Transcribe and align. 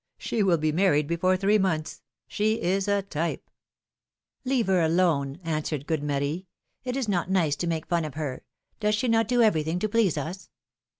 She 0.17 0.41
will 0.41 0.57
be 0.57 0.71
married 0.71 1.05
before 1.05 1.37
three 1.37 1.59
months! 1.59 2.01
She 2.27 2.59
is 2.59 2.87
a 2.87 3.03
type! 3.03 3.51
Leave 4.43 4.65
her 4.65 4.81
alone,'^ 4.81 5.39
answered 5.43 5.85
good 5.85 6.01
Marie, 6.01 6.47
it 6.83 6.97
is 6.97 7.07
not 7.07 7.29
nice 7.29 7.55
to 7.57 7.67
make 7.67 7.85
fun 7.85 8.03
of 8.03 8.15
her; 8.15 8.43
does 8.79 8.95
she 8.95 9.07
not 9.07 9.27
do 9.27 9.43
everything 9.43 9.77
to 9.77 9.87
please 9.87 10.17
us? 10.17 10.49